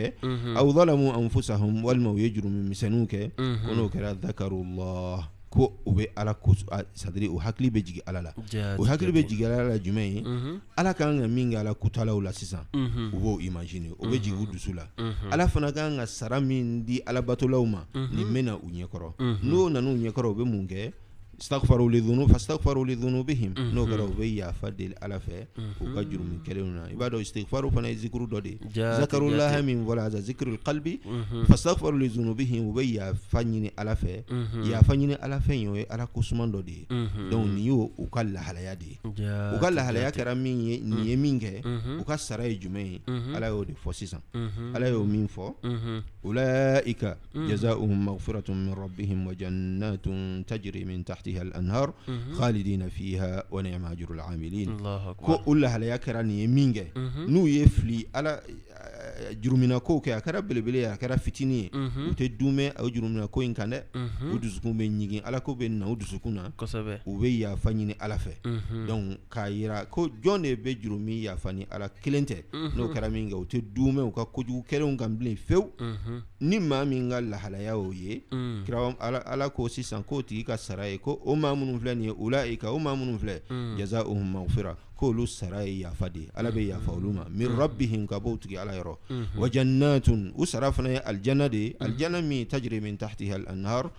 أو 0.57 0.71
ظلموا 0.71 1.17
أنفسهم 1.23 1.85
والماء 1.85 2.17
يجر 2.17 2.47
من 2.47 2.69
مسنوك 2.69 3.15
كنوا 3.67 3.87
كلا 3.87 4.13
ذكروا 4.13 4.63
الله 4.63 5.23
ko 5.51 5.75
u 5.85 5.91
bɛ 5.91 6.07
ala 6.15 6.33
ko 6.33 6.55
sadiri 6.95 7.27
o 7.27 7.35
hakili 7.37 7.67
bɛ 7.69 7.79
jigin 7.83 8.03
ala 8.07 8.19
la 8.21 8.31
o 8.79 8.83
hakili 8.87 9.11
bɛ 9.11 9.21
jigin 9.27 9.45
ala 9.51 9.63
la 9.75 9.77
jumɛn 9.77 10.07
ye 10.15 10.21
mhm. 10.23 10.61
ala 10.79 10.93
ka 10.95 11.03
kan 11.03 11.19
ka 11.19 11.27
min 11.27 11.51
kɛ 11.51 11.57
ala 11.59 11.71
kutalaw 11.75 12.17
la 12.23 12.31
sisan 12.31 12.63
mhm. 12.73 13.11
u 13.13 13.17
b'o 13.19 13.31
imagine 13.43 13.91
o 13.99 14.03
bɛ 14.07 14.15
jigin 14.23 14.39
u 14.39 14.45
mhm. 14.47 14.51
dusu 14.55 14.71
la 14.73 14.87
ala 15.29 15.47
fana 15.51 15.67
ka 15.75 15.83
kan 15.83 15.97
ka 15.99 16.05
sara 16.07 16.39
min 16.39 16.85
di 16.87 17.01
alabatolaw 17.05 17.63
ma 17.67 17.83
nin 17.93 18.31
bɛna 18.33 18.55
u 18.63 18.67
ɲɛkɔrɔ 18.71 19.09
n'o 19.43 19.69
nan 19.69 19.85
uu 19.91 19.97
ɲɛkɔrɔ 19.99 20.27
u 20.31 20.35
bɛ 20.39 20.43
mun 20.47 20.63
kɛ 20.71 20.79
استغفروا 21.41 21.89
لذنوب 21.91 22.31
فاستغفروا 22.31 22.85
لذنوبهم 22.85 23.53
نو 23.57 23.85
كرو 23.85 24.07
بيا 24.13 24.51
فدي 24.61 24.85
الالفه 24.87 25.47
وكجر 25.81 26.19
من 26.21 26.39
كلنا 26.45 26.83
عبادو 26.93 27.21
استغفروا 27.21 27.71
فنا 27.71 27.89
ذكر 27.89 28.25
دودي 28.25 28.57
ذكروا 28.77 29.29
الله 29.31 29.61
من 29.61 29.81
ولا 29.81 30.07
ذكر 30.07 30.47
القلب 30.47 30.87
فاستغفروا 31.49 31.99
لذنوبهم 31.99 32.67
وبيا 32.67 33.13
فني 33.33 33.57
الالفه 33.73 34.15
يا 34.69 34.79
فني 34.85 35.05
الالفه 35.17 35.53
يو 35.53 35.81
على 35.89 36.05
كوسمان 36.13 36.51
دودي 36.51 36.85
دون 37.33 37.57
يو 37.57 37.89
وكل 37.97 38.37
حلايا 38.37 38.73
دي 38.73 38.99
وكل 39.25 39.79
حلايا 39.79 40.09
كرامي 40.09 40.77
ني 40.77 41.15
مينغه 41.15 41.55
وكسر 41.99 42.39
جمعي 42.51 43.01
على 43.35 43.45
يو 43.47 43.63
دي 43.63 43.73
فوسيسان 43.73 44.21
على 44.77 44.89
يو 44.93 45.03
مين 45.05 45.27
فو 45.27 45.53
اولئك 46.25 47.17
جزاؤهم 47.35 48.05
مغفرة 48.05 48.53
من 48.53 48.73
ربهم 48.85 49.27
وجنات 49.27 50.05
تجري 50.47 50.83
من 50.85 50.99
تحتهم 51.05 51.29
تحتها 51.33 51.41
الأنهار 51.41 51.93
خالدين 52.33 52.89
فيها 52.89 53.43
ونعم 53.51 53.85
أجر 53.85 54.09
العاملين 54.13 54.69
الله 54.75 55.09
أكبر 55.09 55.35
كل 55.45 55.65
هلا 55.65 55.85
يا 55.85 55.97
كراني 55.97 56.43
يمينجا 56.43 56.87
نو 57.29 57.47
يفلي 57.47 58.07
على 58.15 58.41
jurumina 59.41 59.77
kow 59.79 59.99
kɛ 60.01 60.13
a 60.17 60.21
kɛra 60.23 60.41
belebele 60.41 60.79
ye 60.81 60.85
a 60.89 60.97
kɛra 60.97 61.15
fitini 61.21 61.63
ye 61.67 61.69
u 62.09 62.13
tɛ 62.17 62.25
dumɛ 62.39 62.73
o 62.81 62.89
jurumina 62.89 63.27
ko 63.27 63.41
in 63.43 63.53
kan 63.53 63.69
dɛ 63.69 63.79
u 64.33 64.39
dusukun 64.39 64.73
bɛ 64.73 64.85
ɲigin 64.89 65.21
ala 65.23 65.39
ko 65.41 65.53
bɛ 65.59 65.69
na 65.69 65.85
u 65.87 65.95
dusukun 65.95 66.33
na 66.33 66.47
u 67.05 67.13
bɛ 67.21 67.27
yafa 67.27 67.69
ɲini 67.71 67.95
ala 67.99 68.17
fɛ 68.17 68.33
donc 68.87 69.17
k'a 69.29 69.49
yira 69.49 69.85
ko 69.89 70.07
jɔn 70.07 70.41
de 70.43 70.55
bɛ 70.55 70.81
jurumi 70.81 71.21
yafa 71.27 71.53
ni 71.53 71.67
ala 71.71 71.89
kelen 71.89 72.25
tɛ 72.25 72.37
n'o 72.75 72.89
kɛra 72.93 73.09
min 73.13 73.29
kɛ 73.29 73.33
u 73.37 73.45
tɛ 73.51 73.61
dumɛ 73.73 74.01
u 74.09 74.11
ka 74.11 74.25
kojugu 74.25 74.65
kɛlenw 74.69 74.97
kan 74.97 75.09
bilen 75.17 75.37
fewu 75.37 75.69
ni 76.39 76.59
maa 76.59 76.83
min 76.85 77.09
ka 77.09 77.19
lahalaya 77.21 77.77
o 77.77 77.91
ye 77.93 78.23
kira 78.65 78.77
ala 79.33 79.49
ko 79.49 79.67
sisan 79.69 80.01
k'o 80.03 80.21
tigi 80.23 80.43
ka 80.43 80.57
sara 80.57 80.87
ye 80.89 80.97
ko 80.97 81.20
أمم 81.27 81.79
فلانية 81.79 82.11
أولئك 82.11 82.65
أمم 82.65 83.17
فلانية 83.17 83.75
جزاؤهم 83.77 84.33
مغفرة 84.33 84.77
k'olu 85.01 85.25
sara 85.27 85.63
ye 85.65 85.79
yafa 85.79 86.09
de 86.13 86.19
ye 86.19 86.29
ala 86.35 86.49
bɛ 86.51 86.65
yafa 86.69 86.91
olu 86.93 87.11
ma 87.11 87.25
min 87.33 87.49
rabbihim 87.57 88.05
ka 88.05 88.19
b'o 88.19 88.37
tigi 88.37 88.55
ala 88.57 88.75
yɔrɔ 88.77 88.93
wa 89.39 89.49
jannatun 89.49 90.31
u 90.37 90.45
sara 90.45 90.71
fana 90.71 90.89
ye 90.93 90.99
alijana 91.01 91.49
de 91.49 91.57
ye 91.63 91.75
alijana 91.79 92.21
min 92.21 92.45
tajiri 92.45 92.79
min 92.81 92.97
tahtiha 92.97 93.33
al-anhar 93.41 93.89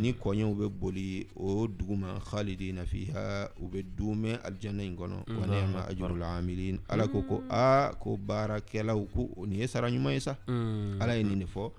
ni 0.00 0.12
kɔɲɛw 0.12 0.54
bɛ 0.54 0.68
boli 0.68 1.26
o 1.36 1.66
dugu 1.66 1.96
ma 1.96 2.14
khalidina 2.30 2.86
fiha 2.86 3.50
u 3.60 3.66
bɛ 3.68 3.82
duumɛ 3.98 4.38
alijana 4.44 4.82
in 4.84 4.94
kɔnɔ 4.94 5.16
wa 5.36 5.46
ne 5.50 5.54
ni'ma 5.66 5.86
ajrul 5.90 6.22
amilin 6.22 6.78
ala 6.88 7.08
ko 7.08 7.22
ko 7.22 7.42
aa 7.50 7.90
ko 7.98 8.16
baarakɛlaw 8.16 9.02
ko 9.14 9.28
nin 9.46 9.58
ye 9.58 9.66
sara 9.66 9.90
ɲuman 9.90 10.12
ye 10.14 10.20
sa 10.20 10.36
ala 11.00 11.16
ye 11.16 11.24
nin 11.24 11.40
de 11.42 11.46
fɔ 11.46 11.72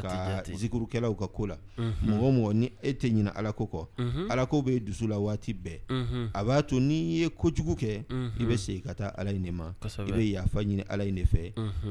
ka 0.00 0.42
zikurukɛlaw 0.56 1.14
ka 1.18 1.26
ko 1.28 1.44
la 1.46 1.58
mɔgɔ 1.76 2.32
mɔgɔ 2.32 2.52
ni 2.56 2.72
e 2.82 2.90
tɛ 2.94 3.12
ɲinɛ 3.12 3.32
ala 3.36 3.52
ko 3.52 3.66
kɔ 3.68 4.28
ala 4.30 4.46
ko 4.46 4.62
bɛ 4.62 4.80
dusu 4.82 5.06
la 5.06 5.18
waati 5.18 5.52
bɛɛ 5.52 6.30
a 6.32 6.42
b'a 6.44 6.62
to 6.66 6.80
n'i 6.80 7.20
ye 7.20 7.28
kojugu 7.28 7.76
kɛ 7.76 8.06
i 8.38 8.44
bɛ 8.44 8.56
segin 8.56 8.82
ka 8.84 8.94
taa 8.94 9.12
ala 9.18 9.30
in 9.32 9.42
de 9.42 9.50
ma 9.52 9.72
i 9.82 10.12
bɛ 10.12 10.24
yafa 10.30 10.62
ɲini 10.62 10.84
ala 10.88 11.04
in 11.06 11.14
de 11.14 11.24
fɛ 11.24 11.42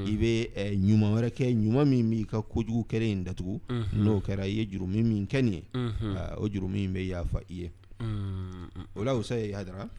i 0.08 0.14
bɛ 0.22 0.32
ɲuman 0.76 1.14
wɛrɛ 1.14 1.30
kɛ 1.36 1.52
ɲuman 1.54 1.86
min 1.90 2.10
b'i 2.10 2.26
ka 2.26 2.42
kojugu 2.42 2.86
kɛlen 2.88 3.12
in 3.12 3.24
datugu 3.26 3.60
n'o 3.94 4.20
kɛra 4.24 4.44
i 4.46 4.50
ye 4.60 4.66
juru 4.68 4.88
min 4.88 5.04
min 5.10 5.28
kɛ 5.28 5.42
nin 5.44 5.64
ye 5.76 6.20
o 6.38 6.48
juru 6.50 6.68
min 6.70 6.94
bɛ 6.94 7.08
yafa 7.08 7.42
i 7.50 7.54
ye 7.54 7.72
o 8.96 9.04
la 9.04 9.14
usa 9.16 9.36
ye 9.38 9.52
hadara 9.54 9.90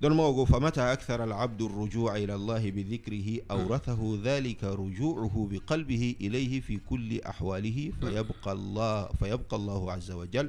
dɔnnibaw 0.00 0.32
ko 0.34 0.46
faama 0.46 0.72
ta 0.72 0.90
akisara 0.96 1.26
la 1.28 1.36
abdu 1.42 1.68
ruju 1.68 2.08
a 2.08 2.12
yira 2.18 2.34
allahi 2.38 2.72
bi 2.72 2.84
dhikrihi 2.84 3.42
awrathahu 3.48 4.16
dhalika 4.22 4.72
ruju'uhu 4.74 5.46
bi 5.50 5.58
qalbihi 5.60 6.16
ilayhi 6.20 6.62
fi 6.62 6.78
kulli 6.80 7.20
ahwalihi 7.20 7.92
fayabqa 8.00 8.46
allah 8.50 9.10
fayabqa 9.20 9.52
allah 9.56 9.94
azza 9.96 10.16
wa 10.16 10.26
jal 10.26 10.48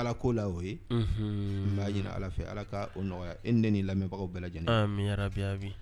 ala 0.00 0.14
ko 0.14 0.32
la 0.32 0.46
o 0.48 0.60
ye 0.64 0.78
n 0.90 0.96
mhm. 0.96 1.76
b'a 1.76 1.84
ɲini 1.92 2.08
ala 2.16 2.28
fɛ 2.32 2.44
ala 2.50 2.64
ka 2.64 2.88
o 2.96 3.00
nɔgɔya 3.02 3.36
e 3.44 3.52
ne 3.52 3.70
ni 3.70 3.82
lamɛnbagaw 3.84 4.26
bɛɛ 4.26 4.40
lajɛlen 4.48 5.72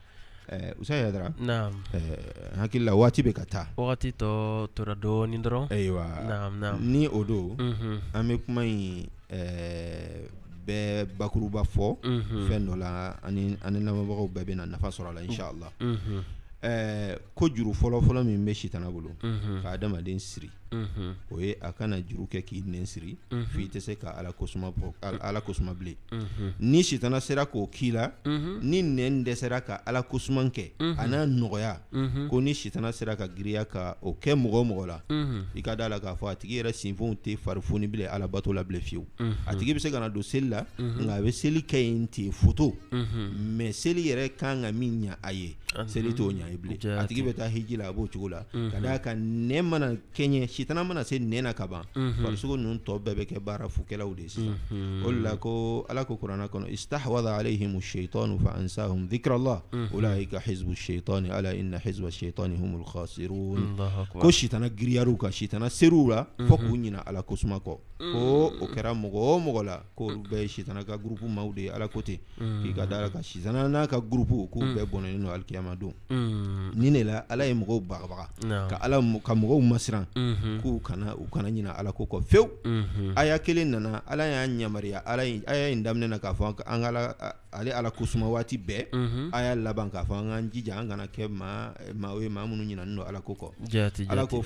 usa 0.80 0.94
yadara 0.96 1.30
hakili 2.58 2.84
la 2.84 2.94
waati 2.96 3.22
bɛ 3.22 3.32
ka 3.32 3.44
taa 3.46 3.66
wagati 3.76 4.10
tɔ 4.16 4.66
tora 4.74 4.94
dɔɔni 4.94 5.38
dɔrɔn 5.42 5.70
ayiwa 5.72 6.76
ni 6.80 7.06
o 7.08 7.22
don 7.24 7.56
mhm. 7.58 7.98
an 8.14 8.28
bɛ 8.28 8.38
kuma 8.44 8.62
in 8.66 9.06
bɛɛ 10.66 11.06
bakuruba 11.16 11.62
fɔ 11.64 11.96
mhm. 12.02 12.48
fɛn 12.48 12.66
dɔ 12.66 12.76
la 12.76 13.14
ani 13.22 13.54
lamɛnbagaw 13.62 14.26
bɛɛ 14.34 14.44
bɛ 14.44 14.54
nafa 14.68 14.88
sɔrɔ 14.88 15.08
a 15.10 15.12
la 15.12 15.22
inca 15.22 15.52
ko 17.34 17.48
juru 17.48 17.72
fɔlɔfɔlɔ 17.72 18.24
min 18.26 18.44
bɛ 18.44 18.54
sitana 18.56 18.90
bolo 18.90 19.10
ka 19.62 19.70
adamaden 19.76 20.18
siri 20.20 20.50
Mhm. 20.72 21.16
o 21.32 21.40
ye 21.40 21.56
a 21.60 21.72
kana 21.72 22.00
juru 22.02 22.26
kɛ 22.30 22.40
k'i 22.44 22.62
nɛnsiri 22.66 23.16
mhm. 23.32 23.44
f'i 23.52 23.68
tɛ 23.68 23.80
se 23.80 23.96
ka 23.96 24.10
ala 24.10 24.32
kosuma 24.32 24.68
bɔ 24.68 24.92
mhm. 25.00 25.20
ala 25.20 25.40
kosuma 25.40 25.74
bilen 25.74 25.96
ni 26.60 26.82
sitana 26.84 27.20
sera 27.20 27.46
k'o 27.46 27.66
k'i 27.70 27.90
la 27.92 28.12
ni 28.62 28.82
nɛn 28.82 29.22
dɛsɛra 29.24 29.64
ka 29.64 29.80
ala 29.86 30.02
kosuma 30.02 30.42
kɛ 30.44 30.70
a 30.96 31.06
n'a 31.06 31.26
nɔgɔya 31.26 32.28
ko 32.28 32.40
ni 32.40 32.54
sitana 32.54 32.92
sera 32.92 33.16
ka 33.16 33.26
giriya 33.28 33.64
ka 33.64 33.96
o 34.02 34.12
kɛ 34.14 34.34
mɔgɔ 34.36 34.60
mɔgɔ 34.68 34.86
la 34.86 35.00
i 35.54 35.62
ka 35.62 35.74
da 35.76 35.88
la 35.88 36.00
k'a 36.00 36.14
fɔ 36.16 36.32
a 36.32 36.36
tigi 36.36 36.60
yɛrɛ 36.62 36.72
sinfinw 36.74 37.14
tɛ 37.14 37.36
farifoni 37.38 37.86
bilen 37.90 38.08
alabato 38.12 38.52
la 38.54 38.62
bilen 38.64 38.82
fiyewu 38.82 39.06
a 39.46 39.54
tigi 39.56 39.72
bɛ 39.74 39.80
se 39.80 39.90
ka 39.90 39.98
na 40.00 40.08
don 40.08 40.22
seli 40.22 40.48
la 40.50 40.66
nka 40.78 41.14
a 41.16 41.20
bɛ 41.22 41.30
seli 41.32 41.64
kɛ 41.64 41.78
yen 41.82 42.06
ten 42.08 42.30
foto 42.30 42.76
mɛ 42.92 43.72
seli 43.72 44.04
yɛrɛ 44.12 44.36
kan 44.36 44.62
ka 44.62 44.72
min 44.72 45.04
ɲa 45.06 45.16
a 45.22 45.32
ye 45.32 45.56
seli 45.86 46.12
t'o 46.14 46.30
ɲa 46.30 46.50
ye 46.52 46.56
bilen 46.60 46.76
a 46.98 47.06
tigi 47.06 47.22
bɛ 47.22 47.34
taa 47.34 47.48
hiji 47.48 47.76
la 47.78 47.88
a 47.88 47.92
b'o 47.92 48.06
cogo 48.06 48.28
la 48.30 48.42
ka 48.52 48.80
d'a 48.80 48.98
kan 49.00 49.16
nɛn 49.48 49.62
mana 49.64 49.96
kɛɲɛ 50.14 50.57
sitana 50.58 50.82
mana 50.84 51.04
se 51.04 51.18
nɛɛ 51.18 51.42
na 51.42 51.52
ka 51.54 51.66
ban 51.68 51.84
farisogo 52.22 52.56
ninnu 52.56 52.80
tɔ 52.82 52.98
bɛɛ 52.98 53.14
bɛ 53.14 53.24
kɛ 53.30 53.38
baara 53.40 53.68
fukɛlaw 53.68 54.14
de 54.16 54.28
sisan 54.28 54.58
o 55.06 55.12
de 55.12 55.18
la 55.22 55.36
ko 55.36 55.86
ala 55.88 56.04
ko 56.04 56.16
kurana 56.16 56.48
kɔnɔ 56.48 56.66
istahwada 56.72 57.36
alayhim 57.38 57.80
shaitanu 57.80 58.38
fa 58.42 58.56
ansahum 58.58 59.06
dhikrallah 59.08 59.62
ulaika 59.92 60.40
hizbu 60.42 60.74
shaitani 60.74 61.30
ala 61.30 61.54
inna 61.54 61.78
hizba 61.78 62.10
shaitani 62.10 62.56
humul 62.58 62.84
khasirun 62.84 63.78
ko 64.18 64.30
sitana 64.30 64.68
giriyar'u 64.68 65.16
kan 65.16 65.30
sitana 65.30 65.70
ser'u 65.70 66.08
la 66.10 66.24
fo 66.48 66.56
k'u 66.58 66.74
ɲina 66.74 67.06
ala 67.06 67.22
kosuma 67.22 67.60
kɔ 67.60 67.78
ko 67.98 68.54
o 68.62 68.64
mm. 68.64 68.70
kɛra 68.72 68.94
mɔgɔ 68.94 69.18
o 69.18 69.38
mɔgɔ 69.40 69.62
la 69.66 69.74
k'olu 69.96 70.16
mm. 70.18 70.26
bɛɛ 70.30 70.40
ye 70.42 70.48
sitana 70.48 70.84
ka 70.84 70.96
groupe 70.98 71.22
maw 71.26 71.52
de 71.52 71.62
ye 71.62 71.70
Ala 71.70 71.88
ko 71.88 72.00
ten 72.02 72.18
mm. 72.40 72.62
k'i 72.62 72.72
ka 72.74 72.86
d'a 72.86 73.10
ka 73.10 73.18
sitana 73.22 73.66
n'a 73.68 73.86
ka 73.88 73.98
groupe 73.98 74.46
k'u 74.52 74.62
bɛɛ 74.74 74.86
bɔnɛnen 74.86 75.18
don 75.18 75.34
alikiyama 75.34 75.74
don 75.78 75.92
ni 76.78 76.90
de 76.92 77.02
la 77.02 77.24
Ala 77.28 77.44
ye 77.46 77.54
mɔgɔw 77.54 77.80
bagabaga 77.82 78.30
ka 78.70 78.76
Ala 78.82 79.02
ka 79.22 79.34
mɔgɔw 79.34 79.60
masiran 79.66 80.06
mm-hmm. 80.14 80.58
k'u 80.62 80.80
kana 80.80 81.16
u 81.18 81.26
kana 81.32 81.48
ɲina 81.50 81.74
Ala 81.76 81.92
ko 81.92 82.04
kɔ 82.06 82.22
fewu 82.22 82.46
mm-hmm. 82.64 83.12
aya 83.18 83.34
1 83.44 83.64
nana 83.66 84.02
Ala 84.08 84.24
ya 84.28 84.46
ɲamariya 84.46 85.02
Ala 85.04 85.22
aya 85.24 85.68
in 85.70 85.82
daminɛ 85.82 86.06
na 86.08 86.18
k'a 86.18 86.34
fɔ 86.36 86.46
an 86.54 86.54
ka 86.54 86.62
Ala 86.70 87.02
ale 87.52 87.72
ala 87.72 87.88
ko 87.90 88.04
sumawati 88.06 88.56
bɛɛ 88.60 89.28
a 89.32 89.42
y'a 89.42 89.54
laban 89.56 89.90
k'a 89.90 90.04
fɔ 90.04 90.14
an 90.18 90.28
k'an 90.28 90.50
jija 90.52 90.78
an 90.78 90.88
kana 90.88 91.06
kɛ 91.08 91.28
maa 91.30 91.72
maa 91.94 92.14
ye 92.20 92.28
maa 92.28 92.46
minnu 92.46 92.64
ɲinanen 92.64 92.96
don 92.96 93.06
ala 93.06 93.20
ko 93.20 93.34
kɔ 93.34 94.08
ala 94.10 94.26
ko 94.26 94.38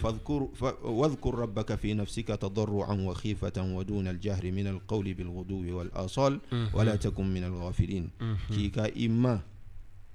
واذكر 0.83 1.35
ربك 1.35 1.75
في 1.77 1.95
نفسك 1.95 2.27
تضرعا 2.27 2.95
وخيفة 2.95 3.75
ودون 3.75 4.09
الجهر 4.09 4.53
من 4.53 4.67
القول 4.67 5.15
بالغدو 5.15 5.79
والآصال 5.79 6.39
ولا 6.73 6.97
تكن 6.97 7.27
من 7.35 7.45
الغافلين 7.45 8.11
كي 8.55 8.69
كا 8.69 8.87
إما 9.07 9.41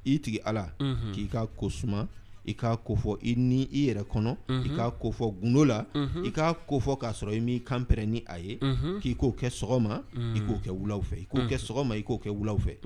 إتي 0.07 0.39
على 0.45 0.71
كي 1.13 1.25
كا 1.27 1.47
كسما 1.61 2.07
i 2.47 2.55
k'a 2.55 2.77
kofɔ 2.79 3.17
i 3.27 3.35
ni 3.35 3.63
i 3.71 3.87
yɛrɛ 3.89 4.03
kɔnɔ 4.07 4.31
i 4.65 4.69
k'a 4.69 4.91
kofɔ 5.01 5.31
gundo 5.41 5.65
la 5.65 5.85
i 6.23 6.31
k'a 6.31 6.53
kofɔ 6.69 6.97
k'a 7.01 7.11
sɔrɔ 7.11 7.35
i 7.37 7.41
m'i 7.41 7.59
kanpɛrɛn 7.61 8.07
ni 8.09 8.23
a 8.25 8.37
ye 8.39 8.57
k'i 9.01 9.15
k'o 9.15 9.35
kɛ 9.35 9.49
sɔgɔma 9.51 9.99
i 10.35 10.39
k'o 10.39 10.59
kɛ 10.63 10.71
wulaw 10.71 11.01
fɛ 11.01 11.15
i 11.21 11.27
k'o 11.27 11.43
kɛ 11.49 11.57
sɔgɔma 11.59 11.97
i 11.99 12.03
k'o 12.03 12.17
kɛ 12.23 12.31
wulaw 12.31 12.57
fɛ 12.57 12.77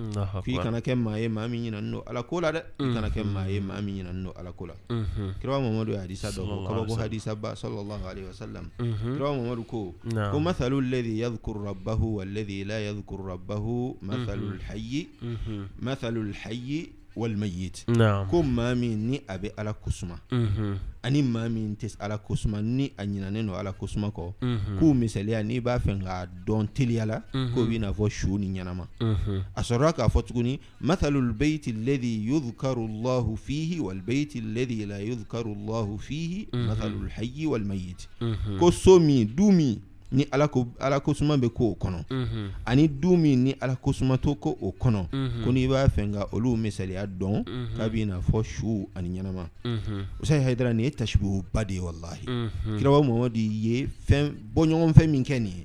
f'i 0.44 0.58
kana 0.64 0.82
kɛ 0.82 0.96
maa 0.98 1.16
ye 1.18 1.28
maa 1.30 1.48
min 1.48 1.70
ɲinɛnen 1.72 1.92
don 1.92 2.02
Ala 2.12 2.24
ko 2.24 2.38
la 2.42 2.52
dɛ 2.52 2.62
i 2.80 2.94
kana 2.94 3.10
kɛ 3.10 3.24
maa 3.34 3.46
ye 3.48 3.60
maa 3.62 3.82
min 3.82 3.96
ɲinɛnen 4.02 4.24
don 4.24 4.34
Ala 4.36 4.52
ko 4.52 4.66
la 4.66 4.74
kira 5.40 5.60
Mamadu 5.62 5.90
ye 5.92 5.96
hadisa 5.98 6.32
dɔ 6.32 6.42
fɔ 6.42 6.68
kabako 6.68 6.96
hadisaba 6.98 7.56
sallallahu 7.56 8.06
alaihi 8.10 8.28
wasallam 8.30 8.66
kira 8.78 9.30
Mamadu 9.30 9.64
ko 9.68 9.94
ko 10.10 10.40
mathalu 10.40 10.82
alladhi 10.82 11.18
yadhkuru 11.22 11.66
rabbahu 11.66 12.18
walladhi 12.18 12.66
la 12.66 12.82
yadhkuru 12.82 13.30
rabbahu 13.38 13.98
mathalul 14.02 14.58
hayy 14.66 15.08
mathalul 15.84 16.34
hayy 16.44 16.90
والميت 17.16 17.78
نعم 17.90 18.26
كم 18.30 18.56
ما 18.56 18.74
من 18.74 19.08
ني 19.08 19.22
أبي 19.30 19.52
على 19.58 19.76
كسمة 19.88 20.16
أني 21.06 21.22
ما 21.22 21.48
من 21.48 21.78
تس 21.78 21.98
على 22.02 22.20
كسمة 22.30 22.62
ني 22.62 22.92
أني 23.00 23.20
نانو 23.20 23.54
على 23.56 23.74
كسمة 23.82 24.10
كو 24.10 24.32
كو 24.80 24.94
مثالي 24.94 25.40
أني 25.40 25.60
بافن 25.60 26.28
دون 26.48 26.74
تليالا 26.74 27.22
كو 27.56 27.66
بينا 27.66 27.92
فو 27.92 28.08
شوني 28.08 28.48
نينما 28.48 28.88
أسراك 29.58 30.00
أفتقني 30.00 30.60
مثل 30.82 31.16
البيت 31.16 31.68
الذي 31.68 32.28
يذكر 32.28 32.74
الله 32.78 33.36
فيه 33.36 33.80
والبيت 33.80 34.36
الذي 34.36 34.86
لا 34.86 35.00
يذكر 35.00 35.46
الله 35.46 35.98
فيه 35.98 36.46
مثل 36.54 36.94
الحي 37.04 37.46
والميت 37.46 38.02
كو 38.60 38.72
سومي 38.72 39.24
دومي 39.24 39.91
ni 40.12 40.28
ala 40.32 40.48
ko 40.52 40.68
ala 40.80 41.00
ko 41.00 41.14
suma 41.16 41.38
bɛ 41.40 41.48
k'o 41.56 41.76
kɔnɔ 41.80 42.00
ani 42.68 42.88
du 42.88 43.16
min 43.18 43.44
ni 43.44 43.56
ala 43.62 43.76
ko 43.76 43.94
suma 43.94 44.18
to 44.18 44.36
ko 44.36 44.58
o 44.62 44.76
kɔnɔ 44.80 45.02
ko 45.44 45.52
n'i 45.56 45.68
b'a 45.68 45.88
fɛ 45.88 46.12
ka 46.14 46.28
olu 46.36 46.58
misaliya 46.58 47.08
dɔn 47.08 47.46
k'a 47.78 47.88
b'i 47.90 48.06
n'a 48.06 48.20
fɔ 48.20 48.44
su 48.44 48.90
ani 48.96 49.10
ɲɛnama 49.10 49.48
usayi 50.22 50.44
hayidara 50.44 50.74
nin 50.74 50.86
ye 50.86 50.92
tasibihuba 50.92 51.66
de 51.66 51.74
ye 51.76 51.80
walahi 51.80 52.26
kiraba 52.78 53.02
mamadu 53.02 53.40
ye 53.40 53.88
fɛn 54.08 54.34
bɔɲɔgɔn 54.56 54.94
fɛn 54.94 55.10
min 55.10 55.24
kɛ 55.24 55.40
nin 55.40 55.54
ye 55.56 55.64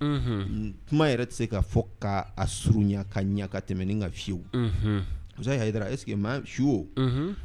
kuma 0.88 1.06
yɛrɛ 1.10 1.26
tɛ 1.26 1.32
se 1.32 1.46
ka 1.48 1.60
fɔ 1.62 1.82
ka 2.00 2.30
a 2.36 2.44
surunya 2.46 3.04
ka 3.10 3.20
ɲa 3.22 3.48
ka 3.50 3.58
tɛmɛ 3.60 3.84
ni 3.84 3.98
ka 4.00 4.08
fiyewu 4.10 4.44
usayi 5.38 5.58
hayidara 5.58 5.90
est 5.90 5.98
ce 5.98 6.04
que 6.06 6.14
maa 6.14 6.40
su 6.46 6.68
o 6.68 6.86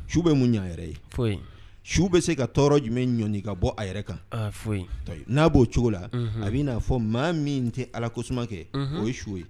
su 0.08 0.22
bɛ 0.22 0.36
mun 0.38 0.54
ɲa 0.54 0.70
yɛrɛ 0.70 0.86
ye 1.28 1.40
siw 1.84 2.10
bɛ 2.10 2.20
se 2.22 2.36
ka 2.36 2.46
tɔɔrɔ 2.48 2.80
jumɛn 2.86 3.10
ɲɔni 3.18 3.42
ka 3.44 3.54
bɔ 3.56 3.74
a 3.78 3.86
yɛrɛ 3.86 4.04
kan 4.06 4.20
ah, 4.32 4.52
foyi 4.52 4.86
n'a 5.28 5.50
b'o 5.50 5.66
cogo 5.66 5.90
la 5.90 6.08
mhm. 6.14 6.44
a 6.46 6.50
bɛ 6.52 6.64
n'a 6.64 6.80
fɔ 6.80 7.00
maa 7.02 7.32
min 7.34 7.72
tɛ 7.72 7.90
ala 7.94 8.10
kosuma 8.10 8.46
kɛ 8.46 8.68
mhm. 8.74 9.00
o 9.02 9.06
ye 9.08 9.14
su 9.14 9.32
ye 9.38 9.46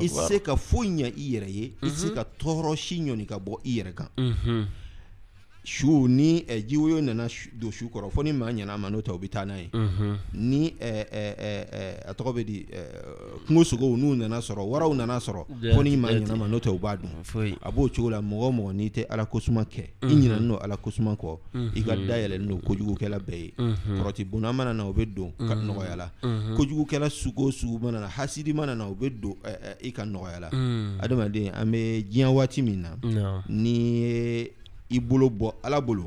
i 0.00 0.06
se 0.08 0.36
mhm. 0.38 0.42
ka 0.44 0.54
foyi 0.56 0.88
ɲɛ 0.88 1.12
i 1.16 1.30
yɛrɛ 1.34 1.48
ye 1.54 1.72
i 1.82 1.88
se 1.90 2.10
ka 2.12 2.24
tɔɔrɔ 2.38 2.76
si 2.78 3.00
ɲɔni 3.00 3.26
ka 3.28 3.38
bɔ 3.38 3.60
i 3.64 3.72
yɛrɛ 3.82 3.94
kan 3.94 4.08
su 5.70 6.08
ni 6.08 6.44
eh, 6.48 6.64
ji 6.66 6.76
woyo 6.76 7.02
nana 7.02 7.28
don 7.58 7.72
su 7.72 7.86
kɔrɔ 7.88 8.10
fo 8.10 8.22
ni 8.22 8.32
maa 8.32 8.50
ɲɛna 8.50 8.70
a 8.72 8.76
ma 8.78 8.88
n'o 8.90 9.00
tɛ 9.00 9.12
u 9.12 9.18
bɛ 9.18 9.28
taa 9.28 9.44
n'a 9.44 9.56
ye 9.58 9.68
ni 10.32 10.72
eh, 10.80 11.04
eh, 11.12 12.00
a 12.06 12.12
tɔgɔ 12.14 12.34
bɛ 12.40 12.44
di 12.44 12.66
eh, 12.72 12.86
kungo 13.46 13.64
sogow 13.64 13.94
n'u 13.96 14.16
nana 14.16 14.38
sɔrɔ 14.40 14.62
waraw 14.64 14.92
nana 14.94 15.18
sɔrɔ 15.18 15.44
fo 15.74 15.82
ni 15.82 15.96
maa 15.96 16.08
ɲɛna 16.12 16.36
ma 16.36 16.46
n'o 16.48 16.58
tɛ 16.58 16.70
u 16.70 16.78
b'a 16.78 16.96
dun 16.96 17.10
a 17.60 17.70
b'o 17.70 17.88
cogo 17.88 18.08
la 18.10 18.20
mɔgɔ 18.20 18.48
mɔgɔ 18.52 18.52
mm-hmm. 18.58 18.76
n'i 18.78 18.88
tɛ 18.90 19.04
ala 19.10 19.26
kosuma 19.26 19.64
kɛ 19.64 19.84
i 20.02 20.06
ɲinani 20.06 20.48
don 20.48 20.58
ala 20.62 20.76
kosuma 20.78 21.14
kɔ 21.16 21.38
i 21.74 21.82
ka 21.82 21.92
dayɛlɛlen 21.96 22.46
don 22.48 22.60
kojugukɛla 22.62 23.18
bɛɛ 23.18 23.36
ye 23.36 23.54
kɔrɔti 23.56 24.24
bonda 24.24 24.52
mana 24.54 24.72
na 24.72 24.84
o 24.86 24.92
bɛ 24.94 25.04
don 25.14 25.32
ka 25.36 25.54
mm-hmm. 25.54 25.68
nɔgɔya 25.70 25.96
mm-hmm. 25.98 26.50
la 26.52 26.56
kojugukɛla 26.56 27.10
sugu 27.10 27.48
o 27.48 27.50
sugu 27.50 27.78
mana 27.82 28.00
na 28.00 28.08
hasidi 28.08 28.54
mana 28.54 28.74
na 28.74 28.86
o 28.88 28.94
bɛ 28.94 29.06
eh, 29.06 29.16
don 29.20 29.36
eh, 29.44 29.74
i 29.82 29.90
ka 29.92 30.02
nɔgɔya 30.04 30.40
la 30.40 30.48
mm. 30.50 31.00
adamaden 31.02 31.50
an 31.52 31.66
bɛ 31.70 32.04
diɲɛ 32.10 32.26
waati 32.32 32.62
min 32.64 32.80
na 32.82 33.42
ni 33.48 34.48
i 34.96 34.98
bolo 35.08 35.26
bɔ 35.38 35.48
ala 35.64 35.78
bolo 35.86 36.04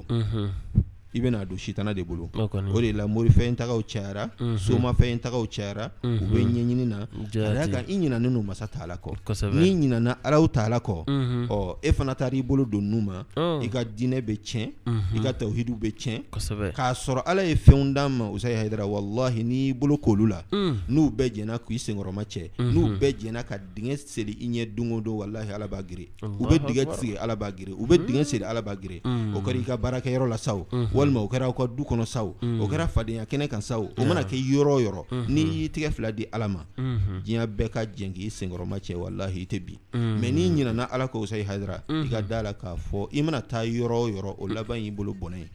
i 1.13 1.20
bɛna 1.20 1.44
don 1.46 1.58
sitana 1.58 1.94
de 1.94 2.03
bolo 2.03 2.30
o 2.34 2.80
de 2.82 2.91
la 2.94 3.06
morifɛn 3.06 3.56
tagaw 3.56 3.82
cayara 3.86 4.30
mhm. 4.39 4.56
somafɛn 4.58 5.20
tagaw 5.20 5.46
cayara 5.46 5.91
mhm. 6.03 6.13
u 6.13 6.25
bɛ 6.25 6.41
ɲɛɲini 6.46 6.88
na 6.88 7.06
ka 7.06 7.53
d'a 7.53 7.68
kan 7.68 7.84
i 7.89 7.98
ɲinanen 7.98 8.34
don 8.34 8.44
masa 8.46 8.68
taala 8.68 8.96
kɔ 8.98 9.12
n'i 9.53 9.74
ɲinana 9.75 10.18
alaw 10.24 10.48
taala 10.48 10.80
kɔ 10.80 11.06
mhm. 11.10 11.48
ɔ 11.50 11.77
e 11.84 11.91
fana 11.91 12.15
taara 12.15 12.36
i 12.38 12.41
bolo 12.41 12.63
don 12.65 12.82
nu 12.89 13.01
ma 13.01 13.25
oh. 13.36 13.60
i 13.62 13.68
ka 13.70 13.84
diinɛ 13.84 14.22
bɛ 14.22 14.38
tiɲɛ 14.39 14.70
i 15.15 15.20
ka 15.22 15.32
tawhidu 15.34 15.75
bɛ 15.77 15.91
tiɲɛ 15.94 16.72
k'a 16.72 16.94
sɔrɔ 16.96 17.24
ala 17.25 17.44
ye 17.44 17.56
fɛnw 17.56 17.94
d'an 17.94 18.10
ma 18.18 18.30
usayi 18.30 18.56
hayidara 18.56 18.86
walahi 18.88 19.44
n'i 19.44 19.74
bolo 19.74 19.98
k'olu 19.98 20.27
la 20.30 20.44
mm. 20.50 20.75
n'u 20.89 21.10
bɛɛ 21.12 21.34
jɛnna 21.36 21.60
k'i 21.68 21.77
senkɔrɔma 21.77 22.24
cɛ 22.24 22.50
n'u 22.58 22.96
bɛɛ 22.98 23.18
jɛnna 23.20 23.44
ka 23.46 23.58
dingɛ 23.75 23.98
seli 23.98 24.38
i 24.39 24.48
ɲɛ 24.48 24.74
don 24.75 25.01
don 25.03 25.18
walahi 25.20 25.51
ala 25.53 25.68
b'a 25.68 25.82
gere 25.86 26.08
u 26.24 26.46
bɛ 26.46 26.58
dingɛ 26.65 26.88
sigi 26.98 27.18
ala 27.18 27.36
b'a 27.36 27.51
gere 27.53 27.72
u 27.74 27.86
bɛ 27.86 28.06
dingɛ 28.08 28.24
seli 28.24 28.44
ala 28.46 28.62
b'a 28.63 28.75
gere 28.80 29.01
mm. 29.03 29.36
o 29.36 29.39
kɛra 29.41 29.60
i 29.60 29.63
ka 29.65 29.75
baarakɛyɔrɔ 29.75 30.30
la 30.30 30.38
sa 30.38 30.53
walima 31.01 31.20
o 31.20 31.27
kɛra 31.27 31.46
aw 31.46 31.53
ka 31.53 31.67
du 31.67 31.84
kɔnɔ 31.84 32.05
sa 32.05 32.24
o 32.24 32.36
kɛra 32.70 32.88
fadenya 32.88 33.25
kɛnɛ 33.25 33.48
kan 33.50 33.62
sa 33.62 33.77
o 33.79 33.89
mana 34.05 34.22
kɛ 34.24 34.38
yɔrɔ 34.38 34.81
yɔrɔ 34.81 35.05
n'i 35.29 35.41
y'i 35.43 35.70
tɛgɛ 35.70 35.91
fila 35.91 36.12
di 36.12 36.25
ala 36.31 36.48
ma 36.48 36.62
diɲɛ 37.25 37.46
bɛɛ 37.50 37.70
ka 37.70 37.81
jɛn 37.86 38.13
k'i 38.13 38.29
senkɔrɔma 38.29 38.77
cɛ 38.79 38.96
walahi 38.96 39.41
i 39.41 39.46
tɛ 39.46 39.60
bin 39.65 39.79
mɛ 39.93 40.31
n'i 40.31 40.50
ɲinana 40.50 40.84
ala 40.93 41.08
k'o 41.08 41.25
sa 41.25 41.36
i 41.36 41.41
i 41.41 42.10
ka 42.10 42.22
da 42.22 42.41
la 42.43 42.53
k'a 42.53 42.75
fɔ 42.77 43.10
i 43.13 43.22
mana 43.22 43.41
taa 43.41 43.65
yɔrɔ 43.65 43.96
o 43.96 44.10
yɔrɔ 44.10 44.36
o 44.39 44.48
laban 44.48 44.79
y'i 44.79 44.91
bolo 44.91 45.13
bɔnɛ 45.13 45.38
ye 45.38 45.50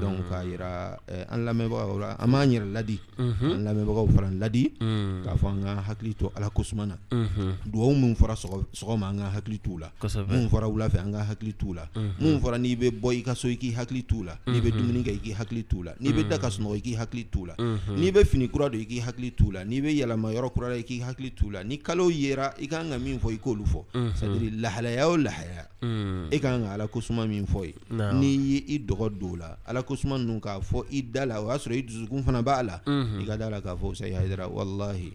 donc 0.00 0.28
k'a 0.30 0.44
yira 0.46 0.96
an 1.28 1.44
lamɛnbagaw 1.44 1.98
la 1.98 2.16
an 2.18 2.26
b'an 2.30 2.50
yɛrɛ 2.50 2.72
ladi 2.72 3.00
an 3.18 3.64
lamɛnbagaw 3.66 4.08
fana 4.14 4.30
ladi 4.40 4.70
k'a 4.80 5.34
fɔ 5.34 5.46
an 5.52 5.62
ka 5.62 5.82
hakili 5.88 6.14
to 6.16 6.30
ala 6.36 6.50
ko 6.50 6.62
suma 6.62 6.86
na 6.86 6.94
duwawu 7.66 7.94
min 8.00 8.14
fɔra 8.14 8.34
sɔgɔma 8.36 9.10
an 9.10 9.18
ka 9.18 9.30
hakili 9.40 9.58
t'u 9.60 9.78
la 9.80 9.88
min 10.30 10.48
fɔra 10.48 10.70
wula 10.70 10.88
fɛ 10.88 10.98
an 11.04 11.12
ka 11.12 11.24
hakili 11.24 11.54
t'u 11.56 11.74
la 11.74 11.86
min 12.20 12.40
fɔra 12.40 12.58
n'i 12.60 12.76
bɛ 12.78 12.90
bɔ 13.00 13.12
i 13.14 13.22
ka 13.22 13.34
so 13.34 13.48
i 13.48 13.56
k'i 13.56 13.72
hakili 13.74 14.04
t'u 14.06 14.22
la 14.24 14.36
n'i 14.46 14.60
bɛ 14.60 14.83
dumuni 14.84 15.02
kɛ 15.04 15.12
i 15.14 15.18
k'i 15.22 15.32
hakili 15.32 15.64
t'u 15.66 15.82
la 15.82 15.94
n'i 16.00 16.12
bɛ 16.12 16.28
da 16.28 16.38
ka 16.38 16.48
sunɔgɔ 16.48 16.76
i 16.76 16.80
k'i 16.80 16.94
hakili 16.96 17.24
t'u 17.30 17.46
la 17.46 17.54
n'i 17.56 18.10
bɛ 18.12 18.24
fini 18.24 18.48
kura 18.48 18.68
don 18.70 18.80
i 18.80 18.84
k'i 18.84 19.00
hakili 19.00 19.32
t'u 19.34 19.50
la 19.52 19.62
n'i 19.64 19.80
bɛ 19.80 19.90
yɛlɛma 19.92 20.32
yɔrɔ 20.32 20.52
kura 20.52 20.68
la 20.68 20.74
i 20.76 20.82
k'i 20.84 21.00
hakili 21.00 21.30
t'u 21.34 21.50
la 21.50 21.62
ni 21.64 21.78
kalo 21.78 22.08
yera 22.10 22.52
i 22.58 22.66
ka 22.68 22.74
kan 22.76 22.90
ka 22.90 22.98
min 22.98 23.18
fɔ 23.20 23.32
i 23.34 23.38
k'olu 23.38 23.64
fɔ 23.64 24.12
c'est 24.14 24.26
à 24.26 24.28
dire 24.36 24.50
lahalaya 24.60 25.08
o 25.08 25.16
lahalaya 25.16 25.63
e 26.30 26.38
ka 26.40 26.50
kan 26.56 26.64
ka 26.64 26.70
ala 26.74 26.86
ko 26.88 26.98
suma 27.00 27.26
min 27.28 27.44
fɔ 27.46 27.64
ye 27.66 27.72
n'i 27.92 28.28
ye 28.48 28.58
i 28.76 28.78
dɔgɔ 28.80 29.08
don 29.20 29.32
o 29.34 29.36
la 29.36 29.56
ala 29.66 29.82
ko 29.82 29.96
suma 29.96 30.16
ninnu 30.18 30.40
k'a 30.40 30.58
fɔ 30.60 30.84
i 30.90 31.02
da 31.02 31.24
la 31.26 31.40
o 31.42 31.48
y'a 31.48 31.56
sɔrɔ 31.58 31.76
i 31.76 31.82
dusukun 31.82 32.22
fana 32.24 32.42
b'a 32.42 32.62
la 32.64 32.80
i 32.86 33.24
ka 33.26 33.36
da 33.36 33.48
la 33.50 33.60
k'a 33.60 33.76
fɔ 33.76 33.94
sayi 33.96 34.12
hayidara 34.14 34.48
walahi 34.48 35.12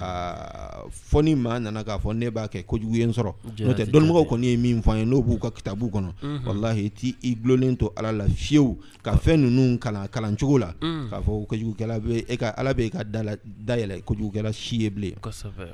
aa 0.00 0.84
fɔ 0.90 1.22
ni 1.24 1.34
maa 1.34 1.58
nana 1.60 1.82
k'a 1.84 1.98
fɔ 1.98 2.14
ne 2.16 2.30
b'a 2.30 2.46
kɛ 2.48 2.64
kojugu 2.66 2.96
ye 2.96 3.04
n 3.06 3.12
sɔrɔ 3.12 3.32
n'o 3.64 3.72
tɛ 3.74 3.86
dɔnnibagaw 3.90 4.26
kɔni 4.28 4.44
ye 4.52 4.56
min 4.56 4.82
fɔ 4.82 4.92
an 4.92 4.98
ye 4.98 5.04
n'o 5.04 5.22
b'u 5.24 5.38
ka 5.40 5.50
kitabu 5.50 5.90
kɔnɔ 5.90 6.44
walahi 6.46 6.90
ti 6.94 7.16
i 7.22 7.34
dulonnen 7.34 7.76
to 7.78 7.92
ala 7.96 8.12
la 8.12 8.24
fiyewu 8.26 8.76
ka 9.02 9.14
fɛn 9.16 9.38
ninnu 9.44 9.78
kalan 9.78 10.08
kalancogo 10.08 10.58
la 10.60 10.72
k'a 10.80 11.20
fɔ 11.22 11.46
kojugukɛla 11.46 11.98
bɛ 12.00 12.24
e 12.28 12.36
ka 12.36 12.52
ala 12.56 12.72
bɛ 12.74 12.86
e 12.86 12.90
ka 12.90 13.02
da 13.04 13.22
la 13.22 13.34
dayɛlɛ 13.36 14.02
kojugukɛla 14.04 14.52
si 14.52 14.76
ye 14.84 14.90
bilen 14.90 15.14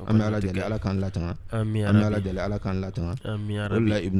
an 0.07 0.19
bɛ 0.19 0.23
ala 0.23 0.41
deli 0.41 0.61
ala 0.61 0.79
k'an 0.79 0.99
latanga 1.01 1.35
an 1.53 1.65
bɛ 1.73 1.87
ala 1.89 2.21
deli 2.21 2.39
ala 2.39 2.59
k'an 2.59 2.81
latanga 2.81 3.11
o 3.71 3.79
de 3.81 3.89
la 3.89 3.97
ibn 4.01 4.20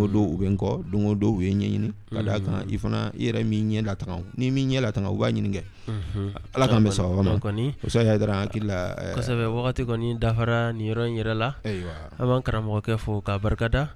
o 0.00 0.08
don 0.08 0.26
u 0.32 0.34
be 0.40 0.48
n 0.48 0.56
kɔ 0.56 0.80
don 0.88 1.02
o 1.12 1.12
don 1.12 1.36
u 1.36 1.40
ye 1.44 1.52
ɲɛɲini 1.52 1.90
ka 2.14 2.20
d'a 2.24 2.34
kan 2.44 2.64
i 2.72 2.76
fana 2.80 3.00
i 3.16 3.28
yɛrɛ 3.28 3.40
m'i 3.44 3.58
ɲɛ 3.60 3.80
latanga 3.86 4.16
n'i 4.38 4.48
m'i 4.50 4.62
ɲɛ 4.64 4.80
latanga 4.84 5.10
u 5.12 5.16
b'a 5.20 5.28
ɲini 5.28 5.50
kɛ 5.54 5.62
ala 6.56 6.64
k'an 6.68 6.82
bɛ 6.84 6.90
sababa 6.92 7.20
ma 7.22 7.32
musa 7.82 8.00
y'a 8.02 8.16
dara 8.18 8.34
hakili 8.46 8.66
la 8.66 8.80
euh, 8.96 9.14
kosɛbɛ 9.16 9.44
wagati 9.52 9.82
kɔni 9.84 10.08
dafara 10.18 10.72
nin 10.74 10.86
yɔrɔ 10.90 11.04
in 11.08 11.16
yɛrɛ 11.20 11.34
la 11.36 11.48
ayiwa 11.64 11.92
eh, 11.92 12.18
an 12.18 12.24
b'an 12.28 12.40
karamɔgɔkɛ 12.42 12.94
fo 12.98 13.20
k'a 13.20 13.38
barikada 13.38 13.90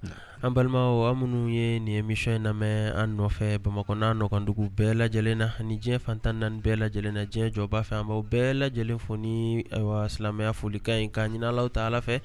an 0.44 0.52
balimaw 0.52 1.08
an 1.08 1.16
minnu 1.16 1.48
ye 1.48 1.78
nin 1.80 2.04
emisiyɔn 2.04 2.36
in 2.36 2.42
lamɛn 2.44 2.92
an 2.94 3.16
nɔfɛ 3.16 3.62
bamako 3.64 3.94
n'a 3.94 4.12
nɔgɔndugu 4.12 4.68
bɛɛ 4.76 4.92
lajɛlen 5.00 5.38
na 5.38 5.48
ani 5.58 5.78
diɲɛ 5.80 5.98
fantan 6.04 6.38
naani 6.40 6.60
bɛɛ 6.60 6.76
lajɛlen 6.82 7.14
na 7.16 7.24
diɲɛ 7.24 7.48
jɔba 7.54 7.80
fɛ 7.80 7.94
an 8.00 8.06
b'aw 8.08 8.22
bɛɛ 8.22 8.50
lajɛlen 8.60 9.00
fo 9.00 9.14
ni 9.16 9.64
ayiwa 9.72 10.04
silamaya 10.14 10.52
folikan 10.52 11.00
ɲi 11.00 11.10
ka 11.12 11.22
ɲini 11.24 11.48
alaw 11.48 11.72
ta 11.72 11.86
ala 11.86 12.02
fɛ 12.04 12.20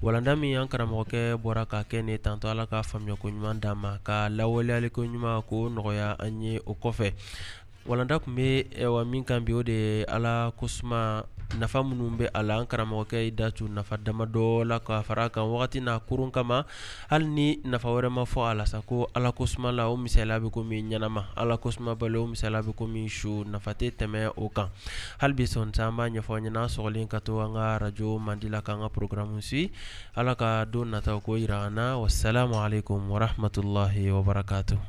walanda 0.00 0.36
min 0.38 0.56
an 0.56 0.68
karamɔgɔkɛ 0.70 1.34
bɔra 1.42 1.66
ka 1.68 1.82
kɛ 1.82 2.04
ne 2.04 2.14
tantɔ 2.16 2.44
ala 2.50 2.66
ka 2.68 2.82
faamuyako 2.86 3.26
ɲuman 3.32 3.58
d'an 3.60 3.76
ma 3.76 3.96
ka 4.04 4.28
lawaleyali 4.30 4.90
ko 4.92 5.02
ɲuman 5.02 5.42
k'o 5.44 5.66
nɔgɔya 5.74 6.14
an 6.20 6.42
ye 6.42 6.60
o 6.64 6.76
kɔfɛ 6.78 7.10
Walanda 7.86 8.16
tun 8.18 8.32
bɛ 8.36 8.64
eh, 8.72 8.88
min 9.04 9.20
kan 9.28 9.44
bi 9.44 9.52
o 9.52 9.60
de 9.62 9.72
ye 10.00 10.04
ala 10.08 10.50
ko 10.56 10.66
nafa 11.60 11.84
minnu 11.84 12.16
bɛ 12.18 12.30
a 12.32 12.40
la 12.42 12.56
an 12.58 12.64
karamɔgɔkɛ 12.66 13.16
i 13.28 13.30
da 13.30 13.50
nafa 13.68 13.96
dama 14.02 14.26
la 14.64 14.78
ka 14.80 15.02
fara 15.02 15.28
kan 15.28 15.42
wagati 15.44 15.80
n'a 15.84 16.00
kurun 16.00 16.30
kama 16.32 16.64
hali 17.10 17.26
ni 17.28 17.60
nafa 17.62 17.88
wɛrɛ 17.92 18.08
ma 18.10 18.22
fɔ 18.24 18.50
a 18.50 18.54
la 18.54 18.64
sa 18.64 18.80
ko 18.80 19.06
ala 19.14 19.30
ko 19.32 19.44
la 19.70 19.86
o 19.90 19.96
misaliya 19.96 20.38
bɛ 20.40 20.50
komi 20.50 20.82
ɲɛnama 20.82 21.24
ala 21.36 21.58
ko 21.58 21.68
tasuma 21.68 21.94
bali 21.96 22.16
o 22.16 22.26
misaliya 22.26 22.62
bɛ 22.64 22.72
komi 22.74 23.08
su 23.10 23.44
nafa 23.44 23.72
tɛ 23.76 23.90
tɛmɛ 23.92 24.32
o 24.36 24.48
kan 24.48 24.68
hali 25.20 25.34
bi 25.34 25.44
sɔn 25.44 25.78
an 25.78 25.94
b'a 25.96 26.08
ɲɛfɔ 26.08 26.40
ɲɛna 26.40 26.62
sɔgɔlen 26.72 27.06
ka 27.06 27.20
to 27.20 27.38
an 27.42 27.52
ka 27.52 27.74
arajo 27.76 28.18
mandi 28.18 28.48
la 28.48 28.60
k'an 28.62 28.80
ka 28.80 28.88
si 29.42 29.70
ala 30.16 30.34
ka 30.34 30.64
don 30.64 30.88
nataw 30.90 31.20
ko 31.22 31.32
jira 31.36 31.66
an 31.66 31.74
na 31.74 31.98
wa 32.00 32.08
wabarakatu 34.16 34.78